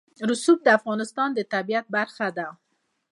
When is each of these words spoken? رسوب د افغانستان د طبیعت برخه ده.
رسوب 0.29 0.59
د 0.63 0.67
افغانستان 0.77 1.29
د 1.33 1.39
طبیعت 1.53 1.85
برخه 1.95 2.27
ده. 2.37 2.47